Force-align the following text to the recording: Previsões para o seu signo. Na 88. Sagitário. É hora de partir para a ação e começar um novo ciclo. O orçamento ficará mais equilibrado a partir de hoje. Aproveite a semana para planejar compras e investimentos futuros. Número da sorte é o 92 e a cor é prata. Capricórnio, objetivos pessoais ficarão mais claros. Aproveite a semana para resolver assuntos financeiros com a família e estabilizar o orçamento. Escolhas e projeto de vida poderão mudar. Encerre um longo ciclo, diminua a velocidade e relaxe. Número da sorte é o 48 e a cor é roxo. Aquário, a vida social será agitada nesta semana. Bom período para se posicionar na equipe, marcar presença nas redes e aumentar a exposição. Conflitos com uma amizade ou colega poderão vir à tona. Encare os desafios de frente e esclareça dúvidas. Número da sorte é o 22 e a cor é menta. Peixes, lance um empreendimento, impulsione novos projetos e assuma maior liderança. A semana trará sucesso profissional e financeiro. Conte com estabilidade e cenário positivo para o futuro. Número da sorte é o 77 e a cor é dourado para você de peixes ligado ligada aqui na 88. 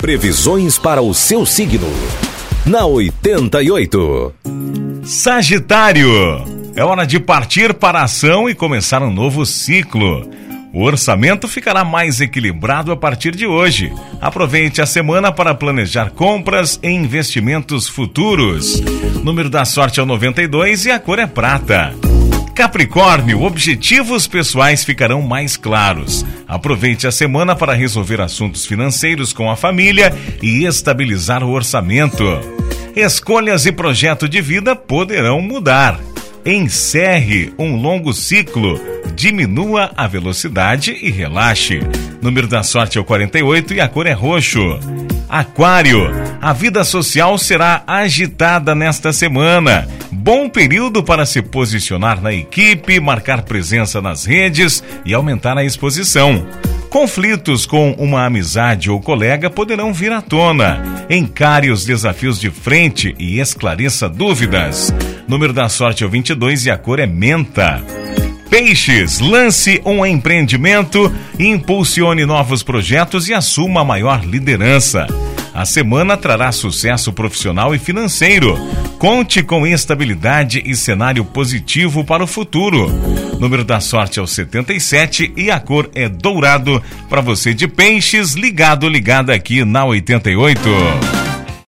Previsões 0.00 0.78
para 0.78 1.02
o 1.02 1.12
seu 1.12 1.44
signo. 1.44 1.86
Na 2.64 2.86
88. 2.86 4.32
Sagitário. 5.04 6.08
É 6.74 6.82
hora 6.82 7.04
de 7.04 7.20
partir 7.20 7.74
para 7.74 8.00
a 8.00 8.04
ação 8.04 8.48
e 8.48 8.54
começar 8.54 9.02
um 9.02 9.12
novo 9.12 9.44
ciclo. 9.44 10.26
O 10.72 10.84
orçamento 10.84 11.46
ficará 11.46 11.84
mais 11.84 12.18
equilibrado 12.18 12.90
a 12.90 12.96
partir 12.96 13.36
de 13.36 13.46
hoje. 13.46 13.92
Aproveite 14.22 14.80
a 14.80 14.86
semana 14.86 15.30
para 15.30 15.54
planejar 15.54 16.12
compras 16.12 16.80
e 16.82 16.88
investimentos 16.88 17.86
futuros. 17.86 18.80
Número 19.22 19.50
da 19.50 19.66
sorte 19.66 20.00
é 20.00 20.02
o 20.02 20.06
92 20.06 20.86
e 20.86 20.90
a 20.90 20.98
cor 20.98 21.18
é 21.18 21.26
prata. 21.26 21.94
Capricórnio, 22.60 23.42
objetivos 23.42 24.26
pessoais 24.26 24.84
ficarão 24.84 25.22
mais 25.22 25.56
claros. 25.56 26.26
Aproveite 26.46 27.06
a 27.06 27.10
semana 27.10 27.56
para 27.56 27.72
resolver 27.72 28.20
assuntos 28.20 28.66
financeiros 28.66 29.32
com 29.32 29.50
a 29.50 29.56
família 29.56 30.14
e 30.42 30.66
estabilizar 30.66 31.42
o 31.42 31.52
orçamento. 31.52 32.22
Escolhas 32.94 33.64
e 33.64 33.72
projeto 33.72 34.28
de 34.28 34.42
vida 34.42 34.76
poderão 34.76 35.40
mudar. 35.40 35.98
Encerre 36.44 37.50
um 37.58 37.76
longo 37.76 38.12
ciclo, 38.12 38.78
diminua 39.14 39.90
a 39.96 40.06
velocidade 40.06 40.94
e 41.00 41.10
relaxe. 41.10 41.80
Número 42.20 42.46
da 42.46 42.62
sorte 42.62 42.98
é 42.98 43.00
o 43.00 43.04
48 43.04 43.72
e 43.72 43.80
a 43.80 43.88
cor 43.88 44.06
é 44.06 44.12
roxo. 44.12 44.60
Aquário, 45.30 46.10
a 46.42 46.52
vida 46.52 46.84
social 46.84 47.38
será 47.38 47.82
agitada 47.86 48.74
nesta 48.74 49.14
semana. 49.14 49.88
Bom 50.12 50.48
período 50.48 51.02
para 51.02 51.24
se 51.24 51.40
posicionar 51.40 52.20
na 52.20 52.32
equipe, 52.32 52.98
marcar 52.98 53.42
presença 53.42 54.00
nas 54.00 54.24
redes 54.24 54.82
e 55.04 55.14
aumentar 55.14 55.56
a 55.56 55.64
exposição. 55.64 56.46
Conflitos 56.90 57.64
com 57.64 57.92
uma 57.92 58.26
amizade 58.26 58.90
ou 58.90 59.00
colega 59.00 59.48
poderão 59.48 59.94
vir 59.94 60.10
à 60.10 60.20
tona. 60.20 61.06
Encare 61.08 61.70
os 61.70 61.84
desafios 61.84 62.40
de 62.40 62.50
frente 62.50 63.14
e 63.16 63.38
esclareça 63.38 64.08
dúvidas. 64.08 64.92
Número 65.28 65.52
da 65.52 65.68
sorte 65.68 66.02
é 66.02 66.06
o 66.06 66.10
22 66.10 66.66
e 66.66 66.70
a 66.70 66.76
cor 66.76 66.98
é 66.98 67.06
menta. 67.06 67.80
Peixes, 68.50 69.20
lance 69.20 69.80
um 69.84 70.04
empreendimento, 70.04 71.14
impulsione 71.38 72.26
novos 72.26 72.64
projetos 72.64 73.28
e 73.28 73.32
assuma 73.32 73.84
maior 73.84 74.24
liderança. 74.24 75.06
A 75.52 75.64
semana 75.64 76.16
trará 76.16 76.52
sucesso 76.52 77.12
profissional 77.12 77.74
e 77.74 77.78
financeiro. 77.78 78.56
Conte 78.98 79.42
com 79.42 79.66
estabilidade 79.66 80.62
e 80.64 80.76
cenário 80.76 81.24
positivo 81.24 82.04
para 82.04 82.22
o 82.22 82.26
futuro. 82.26 82.88
Número 83.38 83.64
da 83.64 83.80
sorte 83.80 84.18
é 84.18 84.22
o 84.22 84.26
77 84.26 85.32
e 85.36 85.50
a 85.50 85.58
cor 85.58 85.90
é 85.94 86.08
dourado 86.08 86.82
para 87.08 87.20
você 87.20 87.52
de 87.52 87.66
peixes 87.66 88.34
ligado 88.34 88.88
ligada 88.88 89.34
aqui 89.34 89.64
na 89.64 89.84
88. 89.84 91.19